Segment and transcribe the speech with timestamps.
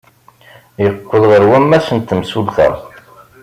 [0.83, 2.69] Yeqqel ɣer wammas n temsulta.